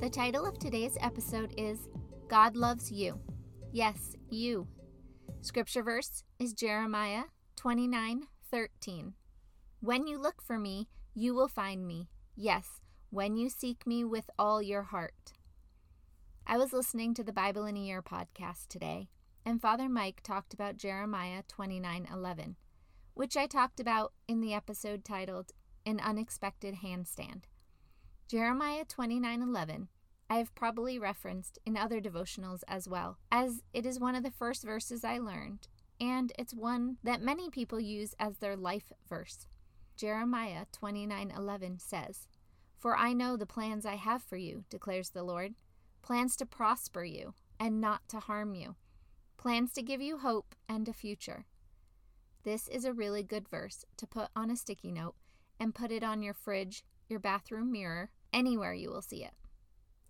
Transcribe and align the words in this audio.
The 0.00 0.08
title 0.08 0.46
of 0.46 0.60
today's 0.60 0.96
episode 1.00 1.52
is 1.56 1.88
God 2.28 2.54
Loves 2.54 2.92
You. 2.92 3.18
Yes, 3.72 4.14
you. 4.30 4.68
Scripture 5.40 5.82
verse 5.82 6.22
is 6.38 6.52
Jeremiah 6.52 7.24
29 7.56 8.28
13. 8.48 9.14
When 9.80 10.06
you 10.06 10.16
look 10.20 10.40
for 10.40 10.56
me, 10.56 10.86
you 11.16 11.34
will 11.34 11.48
find 11.48 11.84
me. 11.84 12.10
Yes, 12.36 12.80
when 13.10 13.36
you 13.36 13.48
seek 13.48 13.88
me 13.88 14.04
with 14.04 14.30
all 14.38 14.62
your 14.62 14.84
heart. 14.84 15.32
I 16.46 16.58
was 16.58 16.72
listening 16.72 17.12
to 17.14 17.24
the 17.24 17.32
Bible 17.32 17.66
in 17.66 17.76
a 17.76 17.80
Year 17.80 18.00
podcast 18.00 18.68
today, 18.68 19.08
and 19.44 19.60
Father 19.60 19.88
Mike 19.88 20.20
talked 20.22 20.54
about 20.54 20.76
Jeremiah 20.76 21.42
29 21.48 22.06
11, 22.12 22.54
which 23.14 23.36
I 23.36 23.48
talked 23.48 23.80
about 23.80 24.12
in 24.28 24.40
the 24.42 24.54
episode 24.54 25.04
titled 25.04 25.50
An 25.84 25.98
Unexpected 25.98 26.76
Handstand. 26.84 27.46
Jeremiah 28.28 28.84
29:11 28.84 29.88
I 30.28 30.36
have 30.36 30.54
probably 30.54 30.98
referenced 30.98 31.58
in 31.64 31.78
other 31.78 31.98
devotionals 31.98 32.60
as 32.68 32.86
well, 32.86 33.16
as 33.32 33.62
it 33.72 33.86
is 33.86 33.98
one 33.98 34.14
of 34.14 34.22
the 34.22 34.30
first 34.30 34.64
verses 34.64 35.02
I 35.02 35.16
learned, 35.16 35.66
and 35.98 36.30
it's 36.38 36.52
one 36.52 36.98
that 37.02 37.22
many 37.22 37.48
people 37.48 37.80
use 37.80 38.14
as 38.18 38.36
their 38.36 38.54
life 38.54 38.92
verse. 39.08 39.46
Jeremiah 39.96 40.66
29:11 40.72 41.78
says, 41.78 42.28
"For 42.76 42.98
I 42.98 43.14
know 43.14 43.38
the 43.38 43.46
plans 43.46 43.86
I 43.86 43.94
have 43.94 44.22
for 44.22 44.36
you," 44.36 44.66
declares 44.68 45.08
the 45.08 45.22
Lord, 45.22 45.54
plans 46.02 46.36
to 46.36 46.44
prosper 46.44 47.04
you 47.04 47.32
and 47.58 47.80
not 47.80 48.06
to 48.10 48.20
harm 48.20 48.54
you, 48.54 48.76
plans 49.38 49.72
to 49.72 49.82
give 49.82 50.02
you 50.02 50.18
hope 50.18 50.54
and 50.68 50.86
a 50.86 50.92
future. 50.92 51.46
This 52.42 52.68
is 52.68 52.84
a 52.84 52.92
really 52.92 53.22
good 53.22 53.48
verse 53.48 53.86
to 53.96 54.06
put 54.06 54.28
on 54.36 54.50
a 54.50 54.56
sticky 54.56 54.92
note 54.92 55.16
and 55.58 55.74
put 55.74 55.90
it 55.90 56.02
on 56.02 56.22
your 56.22 56.34
fridge, 56.34 56.84
your 57.08 57.20
bathroom 57.20 57.72
mirror, 57.72 58.10
anywhere 58.32 58.74
you 58.74 58.90
will 58.90 59.02
see 59.02 59.24
it. 59.24 59.34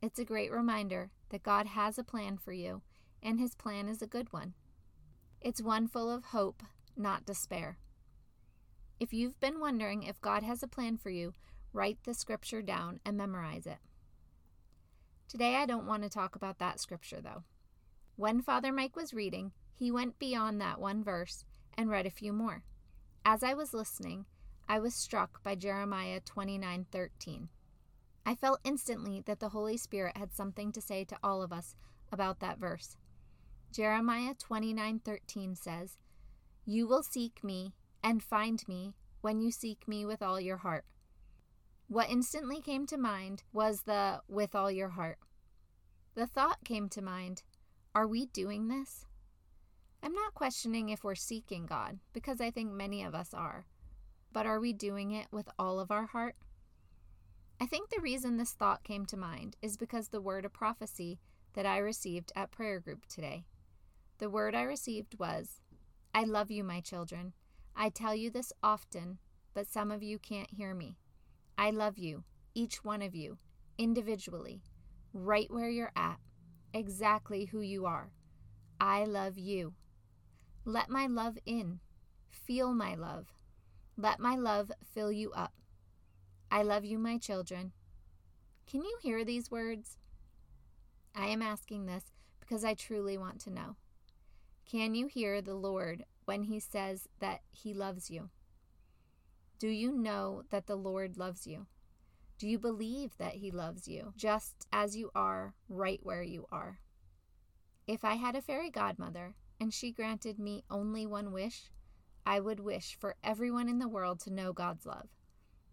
It's 0.00 0.18
a 0.18 0.24
great 0.24 0.52
reminder 0.52 1.10
that 1.30 1.42
God 1.42 1.66
has 1.66 1.98
a 1.98 2.04
plan 2.04 2.38
for 2.38 2.52
you, 2.52 2.82
and 3.22 3.40
His 3.40 3.54
plan 3.54 3.88
is 3.88 4.00
a 4.00 4.06
good 4.06 4.32
one. 4.32 4.54
It's 5.40 5.62
one 5.62 5.88
full 5.88 6.10
of 6.10 6.26
hope, 6.26 6.62
not 6.96 7.24
despair. 7.24 7.78
If 9.00 9.12
you've 9.12 9.38
been 9.38 9.60
wondering 9.60 10.02
if 10.02 10.20
God 10.20 10.42
has 10.42 10.62
a 10.62 10.68
plan 10.68 10.96
for 10.96 11.10
you, 11.10 11.32
write 11.72 11.98
the 12.04 12.14
scripture 12.14 12.62
down 12.62 13.00
and 13.04 13.16
memorize 13.16 13.66
it. 13.66 13.78
Today, 15.28 15.56
I 15.56 15.66
don't 15.66 15.86
want 15.86 16.02
to 16.02 16.08
talk 16.08 16.34
about 16.34 16.58
that 16.58 16.80
scripture, 16.80 17.20
though. 17.20 17.44
When 18.16 18.42
Father 18.42 18.72
Mike 18.72 18.96
was 18.96 19.14
reading, 19.14 19.52
he 19.74 19.92
went 19.92 20.18
beyond 20.18 20.60
that 20.60 20.80
one 20.80 21.04
verse 21.04 21.44
and 21.76 21.90
read 21.90 22.06
a 22.06 22.10
few 22.10 22.32
more. 22.32 22.64
As 23.24 23.44
I 23.44 23.54
was 23.54 23.74
listening, 23.74 24.24
I 24.68 24.80
was 24.80 24.94
struck 24.94 25.42
by 25.42 25.54
Jeremiah 25.54 26.20
29:13. 26.20 27.48
I 28.28 28.34
felt 28.34 28.60
instantly 28.62 29.22
that 29.22 29.40
the 29.40 29.48
Holy 29.48 29.78
Spirit 29.78 30.18
had 30.18 30.34
something 30.34 30.70
to 30.72 30.82
say 30.82 31.02
to 31.02 31.16
all 31.22 31.40
of 31.40 31.50
us 31.50 31.74
about 32.12 32.40
that 32.40 32.58
verse. 32.58 32.98
Jeremiah 33.72 34.34
29:13 34.34 35.54
says, 35.54 35.96
"You 36.66 36.86
will 36.86 37.02
seek 37.02 37.42
me 37.42 37.74
and 38.02 38.22
find 38.22 38.68
me 38.68 38.94
when 39.22 39.40
you 39.40 39.50
seek 39.50 39.88
me 39.88 40.04
with 40.04 40.20
all 40.20 40.38
your 40.38 40.58
heart." 40.58 40.84
What 41.86 42.10
instantly 42.10 42.60
came 42.60 42.84
to 42.88 42.98
mind 42.98 43.44
was 43.50 43.84
the 43.84 44.22
with 44.28 44.54
all 44.54 44.70
your 44.70 44.90
heart. 44.90 45.20
The 46.12 46.26
thought 46.26 46.64
came 46.64 46.90
to 46.90 47.00
mind, 47.00 47.44
are 47.94 48.06
we 48.06 48.26
doing 48.26 48.68
this? 48.68 49.06
I'm 50.02 50.12
not 50.12 50.34
questioning 50.34 50.90
if 50.90 51.02
we're 51.02 51.14
seeking 51.14 51.64
God, 51.64 51.98
because 52.12 52.42
I 52.42 52.50
think 52.50 52.72
many 52.72 53.02
of 53.02 53.14
us 53.14 53.32
are. 53.32 53.66
But 54.32 54.44
are 54.44 54.60
we 54.60 54.74
doing 54.74 55.12
it 55.12 55.32
with 55.32 55.48
all 55.58 55.80
of 55.80 55.90
our 55.90 56.04
heart? 56.04 56.36
I 57.60 57.66
think 57.66 57.90
the 57.90 58.00
reason 58.00 58.36
this 58.36 58.52
thought 58.52 58.84
came 58.84 59.04
to 59.06 59.16
mind 59.16 59.56
is 59.60 59.76
because 59.76 60.08
the 60.08 60.20
word 60.20 60.44
of 60.44 60.52
prophecy 60.52 61.18
that 61.54 61.66
I 61.66 61.78
received 61.78 62.30
at 62.36 62.52
prayer 62.52 62.78
group 62.78 63.06
today. 63.06 63.44
The 64.18 64.30
word 64.30 64.54
I 64.54 64.62
received 64.62 65.18
was, 65.18 65.60
I 66.14 66.22
love 66.22 66.52
you, 66.52 66.62
my 66.62 66.80
children. 66.80 67.32
I 67.74 67.88
tell 67.88 68.14
you 68.14 68.30
this 68.30 68.52
often, 68.62 69.18
but 69.54 69.66
some 69.66 69.90
of 69.90 70.04
you 70.04 70.20
can't 70.20 70.52
hear 70.52 70.72
me. 70.72 70.98
I 71.56 71.70
love 71.70 71.98
you, 71.98 72.22
each 72.54 72.84
one 72.84 73.02
of 73.02 73.16
you, 73.16 73.38
individually, 73.76 74.62
right 75.12 75.50
where 75.50 75.68
you're 75.68 75.92
at, 75.96 76.18
exactly 76.72 77.46
who 77.46 77.60
you 77.60 77.86
are. 77.86 78.12
I 78.80 79.04
love 79.04 79.36
you. 79.36 79.74
Let 80.64 80.90
my 80.90 81.08
love 81.08 81.36
in. 81.44 81.80
Feel 82.30 82.72
my 82.72 82.94
love. 82.94 83.26
Let 83.96 84.20
my 84.20 84.36
love 84.36 84.70
fill 84.94 85.10
you 85.10 85.32
up. 85.32 85.52
I 86.50 86.62
love 86.62 86.84
you, 86.84 86.98
my 86.98 87.18
children. 87.18 87.72
Can 88.66 88.82
you 88.82 88.96
hear 89.02 89.24
these 89.24 89.50
words? 89.50 89.98
I 91.14 91.26
am 91.26 91.42
asking 91.42 91.86
this 91.86 92.04
because 92.40 92.64
I 92.64 92.74
truly 92.74 93.18
want 93.18 93.40
to 93.42 93.50
know. 93.50 93.76
Can 94.70 94.94
you 94.94 95.06
hear 95.06 95.42
the 95.42 95.54
Lord 95.54 96.04
when 96.24 96.44
He 96.44 96.60
says 96.60 97.08
that 97.20 97.40
He 97.50 97.74
loves 97.74 98.10
you? 98.10 98.30
Do 99.58 99.68
you 99.68 99.92
know 99.92 100.42
that 100.50 100.66
the 100.66 100.76
Lord 100.76 101.18
loves 101.18 101.46
you? 101.46 101.66
Do 102.38 102.48
you 102.48 102.58
believe 102.58 103.16
that 103.18 103.34
He 103.34 103.50
loves 103.50 103.88
you 103.88 104.12
just 104.16 104.66
as 104.72 104.96
you 104.96 105.10
are, 105.14 105.54
right 105.68 106.00
where 106.02 106.22
you 106.22 106.46
are? 106.52 106.78
If 107.86 108.04
I 108.04 108.14
had 108.14 108.36
a 108.36 108.42
fairy 108.42 108.70
godmother 108.70 109.34
and 109.60 109.72
she 109.74 109.90
granted 109.90 110.38
me 110.38 110.64
only 110.70 111.04
one 111.04 111.32
wish, 111.32 111.70
I 112.24 112.40
would 112.40 112.60
wish 112.60 112.96
for 112.98 113.16
everyone 113.24 113.68
in 113.68 113.78
the 113.78 113.88
world 113.88 114.20
to 114.20 114.32
know 114.32 114.52
God's 114.52 114.86
love. 114.86 115.08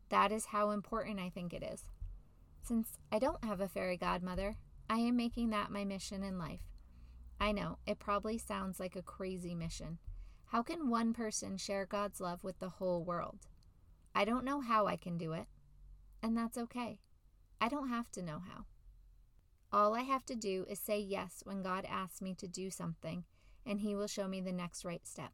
That 0.10 0.32
is 0.32 0.46
how 0.46 0.72
important 0.72 1.20
I 1.20 1.30
think 1.30 1.54
it 1.54 1.64
is. 1.64 1.84
Since 2.62 2.98
I 3.12 3.20
don't 3.20 3.44
have 3.44 3.62
a 3.62 3.68
fairy 3.68 3.98
godmother, 3.98 4.56
I 4.90 5.00
am 5.00 5.16
making 5.16 5.50
that 5.50 5.72
my 5.72 5.84
mission 5.84 6.24
in 6.24 6.38
life. 6.38 6.62
I 7.40 7.52
know, 7.52 7.80
it 7.86 8.00
probably 8.00 8.38
sounds 8.38 8.80
like 8.80 8.96
a 8.96 9.02
crazy 9.02 9.56
mission. 9.56 9.98
How 10.48 10.64
can 10.64 10.90
one 10.90 11.14
person 11.14 11.58
share 11.58 11.86
God's 11.86 12.22
love 12.22 12.44
with 12.44 12.60
the 12.60 12.70
whole 12.70 13.04
world? 13.04 13.48
I 14.14 14.26
don't 14.26 14.46
know 14.46 14.62
how 14.62 14.88
I 14.88 14.96
can 14.96 15.18
do 15.18 15.34
it, 15.34 15.48
and 16.24 16.38
that's 16.38 16.58
okay. 16.58 17.00
I 17.60 17.68
don't 17.68 17.90
have 17.90 18.12
to 18.12 18.22
know 18.22 18.42
how. 18.48 18.66
All 19.72 19.94
I 19.94 20.02
have 20.02 20.26
to 20.28 20.36
do 20.36 20.66
is 20.70 20.80
say 20.80 21.00
yes 21.00 21.42
when 21.44 21.62
God 21.62 21.86
asks 21.90 22.22
me 22.22 22.34
to 22.36 22.48
do 22.48 22.70
something, 22.70 23.26
and 23.66 23.82
He 23.82 23.96
will 23.96 24.08
show 24.08 24.28
me 24.28 24.40
the 24.40 24.54
next 24.54 24.86
right 24.86 25.06
step. 25.06 25.32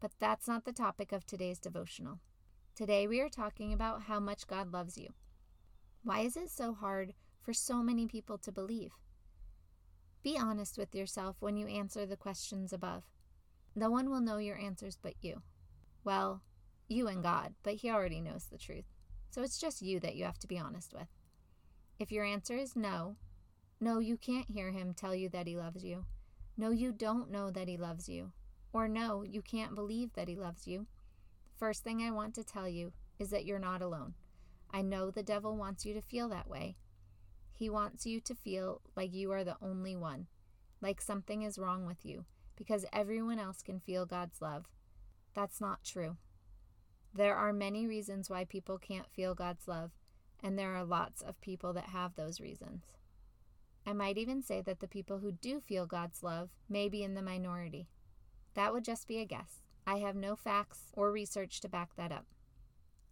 But 0.00 0.12
that's 0.18 0.48
not 0.48 0.64
the 0.64 0.72
topic 0.72 1.12
of 1.12 1.26
today's 1.26 1.58
devotional. 1.58 2.20
Today 2.76 3.06
we 3.06 3.22
are 3.22 3.30
talking 3.30 3.72
about 3.72 4.02
how 4.02 4.20
much 4.20 4.46
God 4.46 4.70
loves 4.70 4.98
you. 4.98 5.08
Why 6.04 6.20
is 6.20 6.36
it 6.36 6.50
so 6.50 6.74
hard 6.74 7.14
for 7.40 7.54
so 7.54 7.82
many 7.82 8.06
people 8.06 8.36
to 8.36 8.52
believe? 8.52 8.90
Be 10.22 10.36
honest 10.36 10.76
with 10.76 10.94
yourself 10.94 11.36
when 11.40 11.56
you 11.56 11.66
answer 11.68 12.04
the 12.04 12.18
questions 12.18 12.74
above. 12.74 13.04
No 13.74 13.88
one 13.88 14.10
will 14.10 14.20
know 14.20 14.36
your 14.36 14.58
answers 14.58 14.98
but 15.02 15.14
you. 15.22 15.40
Well, 16.04 16.42
you 16.86 17.08
and 17.08 17.22
God, 17.22 17.54
but 17.62 17.76
He 17.76 17.88
already 17.88 18.20
knows 18.20 18.44
the 18.44 18.58
truth. 18.58 18.84
So 19.30 19.40
it's 19.40 19.58
just 19.58 19.80
you 19.80 19.98
that 20.00 20.14
you 20.14 20.26
have 20.26 20.38
to 20.40 20.46
be 20.46 20.58
honest 20.58 20.92
with. 20.92 21.08
If 21.98 22.12
your 22.12 22.26
answer 22.26 22.58
is 22.58 22.76
no, 22.76 23.16
no, 23.80 24.00
you 24.00 24.18
can't 24.18 24.50
hear 24.50 24.70
Him 24.70 24.92
tell 24.92 25.14
you 25.14 25.30
that 25.30 25.46
He 25.46 25.56
loves 25.56 25.82
you. 25.82 26.04
No, 26.58 26.72
you 26.72 26.92
don't 26.92 27.30
know 27.30 27.50
that 27.50 27.68
He 27.68 27.78
loves 27.78 28.06
you. 28.06 28.32
Or 28.74 28.86
no, 28.86 29.22
you 29.22 29.40
can't 29.40 29.74
believe 29.74 30.12
that 30.12 30.28
He 30.28 30.36
loves 30.36 30.66
you. 30.66 30.86
First 31.56 31.82
thing 31.82 32.02
I 32.02 32.10
want 32.10 32.34
to 32.34 32.44
tell 32.44 32.68
you 32.68 32.92
is 33.18 33.30
that 33.30 33.46
you're 33.46 33.58
not 33.58 33.80
alone. 33.80 34.14
I 34.70 34.82
know 34.82 35.10
the 35.10 35.22
devil 35.22 35.56
wants 35.56 35.86
you 35.86 35.94
to 35.94 36.02
feel 36.02 36.28
that 36.28 36.48
way. 36.48 36.76
He 37.50 37.70
wants 37.70 38.04
you 38.04 38.20
to 38.20 38.34
feel 38.34 38.82
like 38.94 39.14
you 39.14 39.32
are 39.32 39.42
the 39.42 39.56
only 39.62 39.96
one, 39.96 40.26
like 40.82 41.00
something 41.00 41.40
is 41.42 41.58
wrong 41.58 41.86
with 41.86 42.04
you, 42.04 42.26
because 42.56 42.84
everyone 42.92 43.38
else 43.38 43.62
can 43.62 43.80
feel 43.80 44.04
God's 44.04 44.42
love. 44.42 44.66
That's 45.32 45.58
not 45.58 45.82
true. 45.82 46.18
There 47.14 47.34
are 47.34 47.54
many 47.54 47.86
reasons 47.86 48.28
why 48.28 48.44
people 48.44 48.76
can't 48.76 49.10
feel 49.10 49.34
God's 49.34 49.66
love, 49.66 49.92
and 50.42 50.58
there 50.58 50.74
are 50.74 50.84
lots 50.84 51.22
of 51.22 51.40
people 51.40 51.72
that 51.72 51.88
have 51.88 52.14
those 52.14 52.38
reasons. 52.38 52.82
I 53.86 53.94
might 53.94 54.18
even 54.18 54.42
say 54.42 54.60
that 54.60 54.80
the 54.80 54.88
people 54.88 55.20
who 55.20 55.32
do 55.32 55.60
feel 55.60 55.86
God's 55.86 56.22
love 56.22 56.50
may 56.68 56.90
be 56.90 57.02
in 57.02 57.14
the 57.14 57.22
minority. 57.22 57.88
That 58.52 58.74
would 58.74 58.84
just 58.84 59.08
be 59.08 59.20
a 59.20 59.24
guess. 59.24 59.62
I 59.86 59.98
have 59.98 60.16
no 60.16 60.34
facts 60.34 60.90
or 60.94 61.12
research 61.12 61.60
to 61.60 61.68
back 61.68 61.94
that 61.96 62.10
up. 62.10 62.26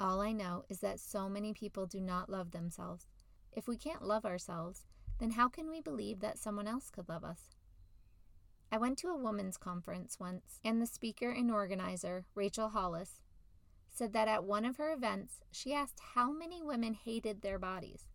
All 0.01 0.21
I 0.21 0.33
know 0.33 0.65
is 0.69 0.81
that 0.81 0.99
so 0.99 1.29
many 1.29 1.53
people 1.53 1.87
do 1.87 2.01
not 2.01 2.29
love 2.29 2.51
themselves. 2.51 3.07
If 3.53 3.69
we 3.69 3.77
can't 3.77 4.03
love 4.03 4.25
ourselves, 4.25 4.85
then 5.21 5.31
how 5.31 5.49
can 5.49 5.71
we 5.71 5.81
believe 5.81 6.19
that 6.21 6.39
someone 6.39 6.67
else 6.67 6.91
could 6.91 7.09
love 7.09 7.23
us? 7.23 7.55
I 8.73 8.79
went 8.79 8.99
to 8.99 9.09
a 9.09 9.17
women's 9.17 9.57
conference 9.57 10.19
once, 10.19 10.59
and 10.65 10.83
the 10.83 10.87
speaker 10.87 11.31
and 11.31 11.49
organizer, 11.49 12.25
Rachel 12.35 12.71
Hollis, 12.71 13.21
said 13.89 14.13
that 14.13 14.27
at 14.27 14.43
one 14.43 14.65
of 14.65 14.79
her 14.79 14.93
events, 14.93 15.45
she 15.53 15.73
asked 15.73 16.01
how 16.17 16.33
many 16.33 16.61
women 16.61 16.95
hated 16.95 17.43
their 17.43 17.61
bodies. 17.61 18.09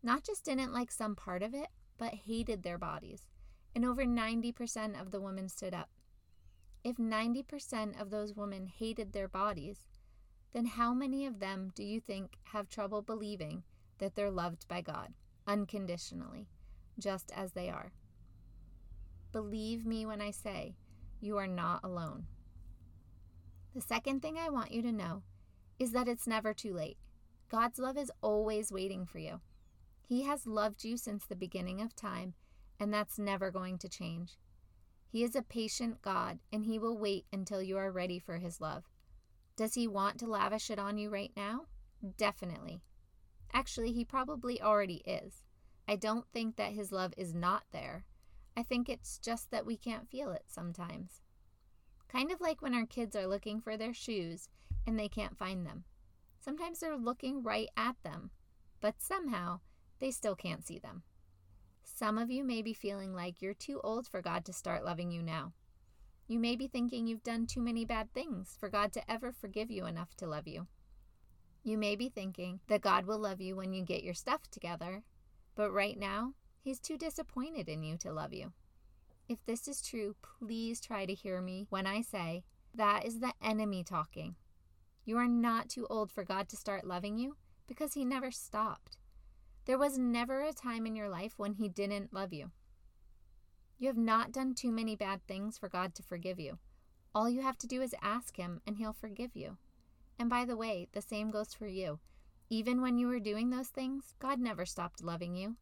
Not 0.00 0.22
just 0.22 0.44
didn't 0.44 0.72
like 0.72 0.92
some 0.92 1.16
part 1.16 1.42
of 1.42 1.52
it, 1.52 1.66
but 1.98 2.14
hated 2.14 2.62
their 2.62 2.78
bodies. 2.78 3.22
And 3.74 3.84
over 3.84 4.04
90% 4.04 5.00
of 5.00 5.10
the 5.10 5.20
women 5.20 5.48
stood 5.48 5.74
up. 5.74 5.88
If 6.84 6.96
90% 6.96 8.00
of 8.00 8.10
those 8.10 8.34
women 8.34 8.66
hated 8.66 9.12
their 9.12 9.28
bodies, 9.28 9.86
then 10.52 10.66
how 10.66 10.92
many 10.92 11.26
of 11.26 11.38
them 11.38 11.70
do 11.74 11.84
you 11.84 12.00
think 12.00 12.36
have 12.44 12.68
trouble 12.68 13.02
believing 13.02 13.62
that 13.98 14.14
they're 14.14 14.30
loved 14.30 14.66
by 14.68 14.80
God 14.80 15.14
unconditionally, 15.46 16.48
just 16.98 17.30
as 17.34 17.52
they 17.52 17.70
are? 17.70 17.92
Believe 19.32 19.86
me 19.86 20.04
when 20.04 20.20
I 20.20 20.30
say 20.30 20.74
you 21.20 21.38
are 21.38 21.46
not 21.46 21.84
alone. 21.84 22.26
The 23.74 23.80
second 23.80 24.20
thing 24.20 24.36
I 24.36 24.50
want 24.50 24.72
you 24.72 24.82
to 24.82 24.92
know 24.92 25.22
is 25.78 25.92
that 25.92 26.08
it's 26.08 26.26
never 26.26 26.52
too 26.52 26.74
late. 26.74 26.98
God's 27.48 27.78
love 27.78 27.96
is 27.96 28.10
always 28.20 28.72
waiting 28.72 29.06
for 29.06 29.18
you. 29.18 29.40
He 30.06 30.22
has 30.24 30.46
loved 30.46 30.84
you 30.84 30.96
since 30.96 31.24
the 31.24 31.36
beginning 31.36 31.80
of 31.80 31.94
time, 31.94 32.34
and 32.78 32.92
that's 32.92 33.18
never 33.18 33.50
going 33.50 33.78
to 33.78 33.88
change. 33.88 34.32
He 35.12 35.22
is 35.22 35.36
a 35.36 35.42
patient 35.42 36.00
God, 36.00 36.38
and 36.50 36.64
He 36.64 36.78
will 36.78 36.96
wait 36.96 37.26
until 37.30 37.60
you 37.60 37.76
are 37.76 37.92
ready 37.92 38.18
for 38.18 38.38
His 38.38 38.62
love. 38.62 38.84
Does 39.56 39.74
He 39.74 39.86
want 39.86 40.18
to 40.20 40.26
lavish 40.26 40.70
it 40.70 40.78
on 40.78 40.96
you 40.96 41.10
right 41.10 41.32
now? 41.36 41.66
Definitely. 42.16 42.80
Actually, 43.52 43.92
He 43.92 44.06
probably 44.06 44.62
already 44.62 45.02
is. 45.04 45.42
I 45.86 45.96
don't 45.96 46.24
think 46.32 46.56
that 46.56 46.72
His 46.72 46.92
love 46.92 47.12
is 47.18 47.34
not 47.34 47.64
there. 47.72 48.06
I 48.56 48.62
think 48.62 48.88
it's 48.88 49.18
just 49.18 49.50
that 49.50 49.66
we 49.66 49.76
can't 49.76 50.08
feel 50.08 50.32
it 50.32 50.44
sometimes. 50.46 51.20
Kind 52.08 52.32
of 52.32 52.40
like 52.40 52.62
when 52.62 52.74
our 52.74 52.86
kids 52.86 53.14
are 53.14 53.26
looking 53.26 53.60
for 53.60 53.76
their 53.76 53.92
shoes 53.92 54.48
and 54.86 54.98
they 54.98 55.08
can't 55.08 55.36
find 55.36 55.66
them. 55.66 55.84
Sometimes 56.40 56.80
they're 56.80 56.96
looking 56.96 57.42
right 57.42 57.68
at 57.76 57.96
them, 58.02 58.30
but 58.80 58.94
somehow 59.02 59.60
they 60.00 60.10
still 60.10 60.34
can't 60.34 60.66
see 60.66 60.78
them. 60.78 61.02
Some 61.84 62.18
of 62.18 62.30
you 62.30 62.44
may 62.44 62.62
be 62.62 62.72
feeling 62.72 63.14
like 63.14 63.40
you're 63.40 63.54
too 63.54 63.80
old 63.82 64.06
for 64.06 64.22
God 64.22 64.44
to 64.46 64.52
start 64.52 64.84
loving 64.84 65.10
you 65.10 65.22
now. 65.22 65.52
You 66.28 66.38
may 66.38 66.56
be 66.56 66.66
thinking 66.66 67.06
you've 67.06 67.22
done 67.22 67.46
too 67.46 67.60
many 67.60 67.84
bad 67.84 68.12
things 68.12 68.56
for 68.58 68.68
God 68.68 68.92
to 68.92 69.10
ever 69.10 69.32
forgive 69.32 69.70
you 69.70 69.86
enough 69.86 70.14
to 70.16 70.26
love 70.26 70.46
you. 70.46 70.66
You 71.64 71.78
may 71.78 71.94
be 71.94 72.08
thinking 72.08 72.60
that 72.68 72.80
God 72.80 73.06
will 73.06 73.18
love 73.18 73.40
you 73.40 73.54
when 73.54 73.72
you 73.72 73.84
get 73.84 74.02
your 74.02 74.14
stuff 74.14 74.50
together, 74.50 75.02
but 75.54 75.70
right 75.70 75.98
now, 75.98 76.34
He's 76.60 76.80
too 76.80 76.96
disappointed 76.96 77.68
in 77.68 77.82
you 77.82 77.96
to 77.98 78.12
love 78.12 78.32
you. 78.32 78.52
If 79.28 79.44
this 79.46 79.66
is 79.66 79.82
true, 79.82 80.16
please 80.38 80.80
try 80.80 81.06
to 81.06 81.14
hear 81.14 81.40
me 81.40 81.66
when 81.70 81.86
I 81.86 82.02
say 82.02 82.44
that 82.74 83.04
is 83.04 83.20
the 83.20 83.32
enemy 83.42 83.84
talking. 83.84 84.36
You 85.04 85.18
are 85.18 85.28
not 85.28 85.68
too 85.68 85.86
old 85.90 86.10
for 86.10 86.24
God 86.24 86.48
to 86.50 86.56
start 86.56 86.86
loving 86.86 87.18
you 87.18 87.36
because 87.66 87.94
He 87.94 88.04
never 88.04 88.30
stopped. 88.30 88.96
There 89.64 89.78
was 89.78 89.96
never 89.96 90.42
a 90.42 90.52
time 90.52 90.86
in 90.86 90.96
your 90.96 91.08
life 91.08 91.34
when 91.36 91.54
He 91.54 91.68
didn't 91.68 92.12
love 92.12 92.32
you. 92.32 92.50
You 93.78 93.88
have 93.88 93.96
not 93.96 94.32
done 94.32 94.54
too 94.54 94.72
many 94.72 94.96
bad 94.96 95.26
things 95.26 95.58
for 95.58 95.68
God 95.68 95.94
to 95.96 96.02
forgive 96.02 96.40
you. 96.40 96.58
All 97.14 97.28
you 97.28 97.42
have 97.42 97.58
to 97.58 97.66
do 97.66 97.82
is 97.82 97.94
ask 98.02 98.36
Him, 98.36 98.60
and 98.66 98.76
He'll 98.76 98.92
forgive 98.92 99.36
you. 99.36 99.58
And 100.18 100.28
by 100.28 100.44
the 100.44 100.56
way, 100.56 100.88
the 100.92 101.02
same 101.02 101.30
goes 101.30 101.54
for 101.54 101.66
you. 101.66 102.00
Even 102.50 102.80
when 102.80 102.98
you 102.98 103.06
were 103.06 103.20
doing 103.20 103.50
those 103.50 103.68
things, 103.68 104.14
God 104.18 104.38
never 104.38 104.66
stopped 104.66 105.02
loving 105.02 105.34
you. 105.34 105.56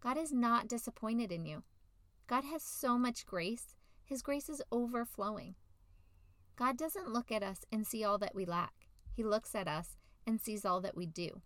God 0.00 0.16
is 0.18 0.32
not 0.32 0.68
disappointed 0.68 1.30
in 1.30 1.44
you. 1.44 1.62
God 2.26 2.44
has 2.44 2.62
so 2.62 2.96
much 2.98 3.26
grace, 3.26 3.74
His 4.04 4.22
grace 4.22 4.48
is 4.48 4.62
overflowing. 4.72 5.54
God 6.56 6.76
doesn't 6.76 7.12
look 7.12 7.32
at 7.32 7.42
us 7.42 7.64
and 7.72 7.86
see 7.86 8.04
all 8.04 8.18
that 8.18 8.34
we 8.34 8.44
lack, 8.44 8.72
He 9.12 9.22
looks 9.22 9.54
at 9.54 9.68
us 9.68 9.96
and 10.26 10.40
sees 10.40 10.64
all 10.64 10.80
that 10.80 10.96
we 10.96 11.06
do. 11.06 11.40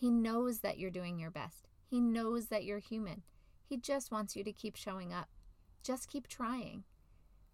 He 0.00 0.10
knows 0.10 0.60
that 0.60 0.78
you're 0.78 0.90
doing 0.90 1.18
your 1.18 1.30
best, 1.30 1.68
He 1.84 2.00
knows 2.00 2.46
that 2.46 2.64
you're 2.64 2.78
human. 2.78 3.20
He 3.62 3.76
just 3.76 4.10
wants 4.10 4.34
you 4.34 4.42
to 4.44 4.52
keep 4.52 4.74
showing 4.74 5.12
up. 5.12 5.28
Just 5.82 6.08
keep 6.08 6.26
trying. 6.26 6.84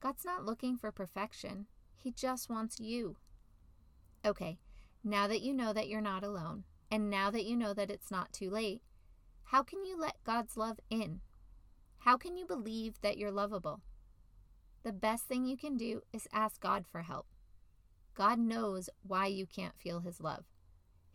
God's 0.00 0.24
not 0.24 0.44
looking 0.44 0.76
for 0.76 0.92
perfection, 0.92 1.66
He 1.96 2.12
just 2.12 2.48
wants 2.48 2.78
you. 2.78 3.16
Okay, 4.24 4.58
now 5.02 5.26
that 5.26 5.40
you 5.40 5.52
know 5.52 5.72
that 5.72 5.88
you're 5.88 6.00
not 6.00 6.22
alone, 6.22 6.62
and 6.88 7.10
now 7.10 7.32
that 7.32 7.44
you 7.44 7.56
know 7.56 7.74
that 7.74 7.90
it's 7.90 8.12
not 8.12 8.32
too 8.32 8.48
late, 8.48 8.80
how 9.46 9.64
can 9.64 9.84
you 9.84 9.98
let 9.98 10.22
God's 10.22 10.56
love 10.56 10.78
in? 10.88 11.22
How 11.98 12.16
can 12.16 12.36
you 12.36 12.46
believe 12.46 13.00
that 13.00 13.18
you're 13.18 13.32
lovable? 13.32 13.80
The 14.84 14.92
best 14.92 15.24
thing 15.24 15.46
you 15.46 15.56
can 15.56 15.76
do 15.76 16.02
is 16.12 16.28
ask 16.32 16.60
God 16.60 16.86
for 16.86 17.02
help. 17.02 17.26
God 18.14 18.38
knows 18.38 18.88
why 19.02 19.26
you 19.26 19.46
can't 19.46 19.76
feel 19.76 19.98
His 19.98 20.20
love. 20.20 20.44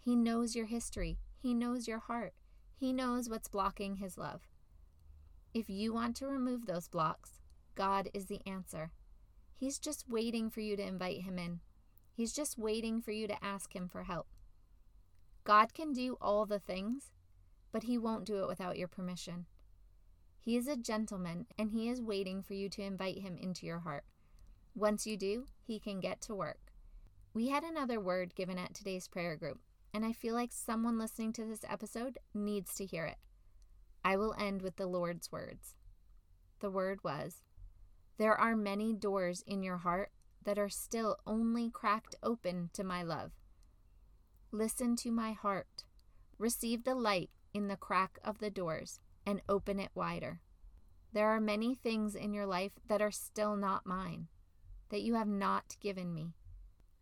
He 0.04 0.16
knows 0.16 0.56
your 0.56 0.66
history, 0.66 1.20
He 1.38 1.54
knows 1.54 1.88
your 1.88 2.00
heart, 2.00 2.34
He 2.76 2.92
knows 2.92 3.30
what's 3.30 3.48
blocking 3.48 3.98
His 3.98 4.18
love. 4.18 4.42
If 5.54 5.70
you 5.70 5.94
want 5.94 6.16
to 6.18 6.28
remove 6.28 6.66
those 6.66 6.88
blocks, 6.88 7.40
God 7.76 8.10
is 8.14 8.26
the 8.26 8.42
answer. 8.46 8.92
He's 9.54 9.80
just 9.80 10.10
waiting 10.10 10.50
for 10.50 10.62
you 10.62 10.76
to 10.76 10.86
invite 10.86 11.22
Him 11.22 11.38
in. 11.38 11.60
He's 12.12 12.34
just 12.34 12.58
waiting 12.58 13.02
for 13.02 13.12
you 13.12 13.28
to 13.28 13.44
ask 13.44 13.76
Him 13.76 13.88
for 13.88 14.04
help. 14.04 14.28
God 15.44 15.74
can 15.74 15.92
do 15.92 16.18
all 16.22 16.46
the 16.46 16.60
things, 16.60 17.12
but 17.72 17.84
he 17.84 17.98
won't 17.98 18.26
do 18.26 18.44
it 18.44 18.48
without 18.48 18.78
your 18.78 18.88
permission. 18.88 19.46
He 20.40 20.56
is 20.56 20.68
a 20.68 20.76
gentleman, 20.76 21.48
and 21.58 21.72
he 21.72 21.90
is 21.90 22.02
waiting 22.02 22.42
for 22.42 22.54
you 22.54 22.70
to 22.70 22.84
invite 22.84 23.20
him 23.20 23.38
into 23.38 23.66
your 23.66 23.80
heart. 23.80 24.04
Once 24.76 25.06
you 25.06 25.18
do, 25.18 25.46
he 25.66 25.80
can 25.80 26.00
get 26.00 26.22
to 26.22 26.36
work. 26.36 26.74
We 27.34 27.50
had 27.50 27.64
another 27.64 28.00
word 28.00 28.36
given 28.36 28.58
at 28.58 28.74
today's 28.74 29.08
prayer 29.08 29.36
group, 29.36 29.60
and 29.94 30.06
I 30.06 30.14
feel 30.14 30.34
like 30.34 30.52
someone 30.52 30.98
listening 30.98 31.34
to 31.34 31.46
this 31.46 31.66
episode 31.70 32.18
needs 32.34 32.74
to 32.76 32.86
hear 32.86 33.06
it. 33.06 33.18
I 34.04 34.18
will 34.18 34.36
end 34.38 34.62
with 34.62 34.78
the 34.78 34.88
Lord's 34.88 35.32
words. 35.32 35.76
The 36.60 36.72
word 36.72 37.00
was 37.04 37.44
There 38.18 38.36
are 38.36 38.56
many 38.56 38.94
doors 38.94 39.44
in 39.46 39.64
your 39.64 39.78
heart 39.78 40.12
that 40.44 40.58
are 40.58 40.70
still 40.70 41.18
only 41.28 41.70
cracked 41.70 42.16
open 42.24 42.70
to 42.74 42.84
my 42.84 43.04
love. 43.04 43.32
Listen 44.52 44.96
to 44.98 45.12
my 45.12 45.34
heart. 45.34 45.86
Receive 46.38 46.84
the 46.84 46.96
light 46.96 47.30
in 47.54 47.68
the 47.68 47.78
crack 47.78 48.18
of 48.24 48.40
the 48.40 48.50
doors 48.50 49.00
and 49.26 49.42
open 49.48 49.80
it 49.80 49.92
wider. 49.94 50.42
There 51.14 51.30
are 51.30 51.42
many 51.42 51.76
things 51.76 52.16
in 52.16 52.34
your 52.34 52.46
life 52.46 52.74
that 52.88 53.02
are 53.02 53.12
still 53.12 53.56
not 53.56 53.86
mine, 53.86 54.28
that 54.90 55.02
you 55.02 55.16
have 55.16 55.28
not 55.28 55.76
given 55.80 56.14
me. 56.14 56.34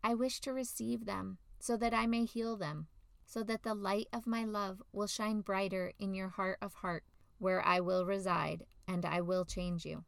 I 0.02 0.14
wish 0.14 0.40
to 0.40 0.52
receive 0.52 1.06
them 1.06 1.38
so 1.60 1.76
that 1.76 1.94
I 1.94 2.06
may 2.06 2.24
heal 2.24 2.56
them, 2.56 2.88
so 3.26 3.44
that 3.44 3.62
the 3.62 3.74
light 3.74 4.08
of 4.12 4.26
my 4.26 4.44
love 4.44 4.82
will 4.92 5.06
shine 5.06 5.42
brighter 5.42 5.92
in 5.98 6.14
your 6.14 6.30
heart 6.30 6.58
of 6.60 6.74
heart, 6.74 7.04
where 7.38 7.64
I 7.64 7.80
will 7.80 8.04
reside, 8.04 8.64
and 8.88 9.04
I 9.04 9.20
will 9.20 9.44
change 9.44 9.84
you. 9.84 10.04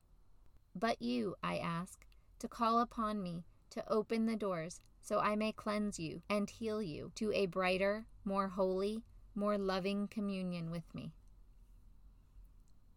But 0.74 1.00
you, 1.00 1.36
I 1.42 1.58
ask, 1.58 2.04
to 2.40 2.48
call 2.48 2.80
upon 2.80 3.22
me 3.22 3.44
to 3.70 3.88
open 3.88 4.26
the 4.26 4.36
doors 4.36 4.80
so 5.00 5.18
I 5.18 5.36
may 5.36 5.52
cleanse 5.52 5.98
you 5.98 6.22
and 6.28 6.48
heal 6.48 6.80
you 6.80 7.12
to 7.16 7.32
a 7.32 7.46
brighter, 7.46 8.06
more 8.24 8.48
holy, 8.48 9.02
more 9.34 9.58
loving 9.58 10.08
communion 10.08 10.70
with 10.70 10.94
me. 10.94 11.12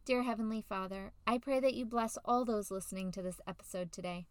Dear 0.05 0.23
Heavenly 0.23 0.61
Father, 0.61 1.13
I 1.25 1.39
pray 1.39 1.59
that 1.59 1.73
you 1.73 1.85
bless 1.85 2.17
all 2.23 2.45
those 2.45 2.69
listening 2.69 3.11
to 3.13 3.21
this 3.21 3.41
episode 3.47 3.91
today. 3.91 4.27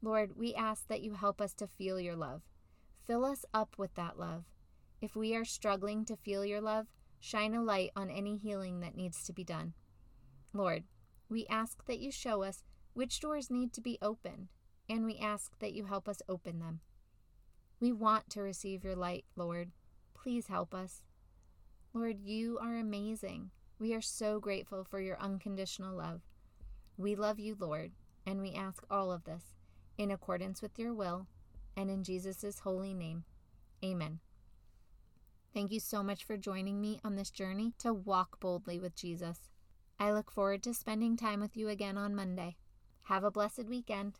Lord, 0.00 0.36
we 0.36 0.54
ask 0.54 0.86
that 0.88 1.02
you 1.02 1.14
help 1.14 1.40
us 1.40 1.54
to 1.54 1.66
feel 1.66 1.98
your 1.98 2.16
love. 2.16 2.42
Fill 3.06 3.24
us 3.24 3.44
up 3.52 3.74
with 3.78 3.94
that 3.94 4.18
love. 4.18 4.44
If 5.00 5.16
we 5.16 5.34
are 5.34 5.44
struggling 5.44 6.04
to 6.04 6.16
feel 6.16 6.44
your 6.44 6.60
love, 6.60 6.86
shine 7.18 7.54
a 7.54 7.62
light 7.62 7.90
on 7.96 8.10
any 8.10 8.36
healing 8.36 8.80
that 8.80 8.96
needs 8.96 9.24
to 9.24 9.32
be 9.32 9.44
done. 9.44 9.74
Lord, 10.52 10.84
we 11.28 11.46
ask 11.46 11.84
that 11.86 11.98
you 11.98 12.12
show 12.12 12.42
us 12.42 12.62
which 12.94 13.20
doors 13.20 13.50
need 13.50 13.72
to 13.72 13.80
be 13.80 13.98
opened, 14.00 14.48
and 14.88 15.04
we 15.04 15.18
ask 15.18 15.58
that 15.58 15.72
you 15.72 15.86
help 15.86 16.08
us 16.08 16.22
open 16.28 16.60
them. 16.60 16.80
We 17.80 17.92
want 17.92 18.30
to 18.30 18.42
receive 18.42 18.84
your 18.84 18.94
light, 18.94 19.24
Lord. 19.34 19.72
Please 20.14 20.46
help 20.46 20.72
us. 20.72 21.02
Lord, 21.92 22.20
you 22.20 22.58
are 22.62 22.76
amazing. 22.76 23.50
We 23.78 23.94
are 23.94 24.00
so 24.00 24.38
grateful 24.38 24.84
for 24.84 25.00
your 25.00 25.18
unconditional 25.20 25.96
love. 25.96 26.20
We 26.96 27.16
love 27.16 27.40
you, 27.40 27.56
Lord, 27.58 27.92
and 28.24 28.40
we 28.40 28.54
ask 28.54 28.84
all 28.88 29.10
of 29.10 29.24
this 29.24 29.54
in 29.98 30.10
accordance 30.10 30.62
with 30.62 30.78
your 30.78 30.94
will 30.94 31.26
and 31.76 31.90
in 31.90 32.04
Jesus' 32.04 32.60
holy 32.60 32.94
name. 32.94 33.24
Amen. 33.84 34.20
Thank 35.54 35.70
you 35.70 35.80
so 35.80 36.02
much 36.02 36.24
for 36.24 36.36
joining 36.36 36.80
me 36.80 37.00
on 37.04 37.16
this 37.16 37.30
journey 37.30 37.74
to 37.80 37.92
walk 37.92 38.40
boldly 38.40 38.78
with 38.78 38.94
Jesus. 38.94 39.38
I 39.98 40.12
look 40.12 40.30
forward 40.30 40.62
to 40.64 40.74
spending 40.74 41.16
time 41.16 41.40
with 41.40 41.56
you 41.56 41.68
again 41.68 41.98
on 41.98 42.14
Monday. 42.14 42.56
Have 43.04 43.24
a 43.24 43.30
blessed 43.30 43.66
weekend. 43.68 44.18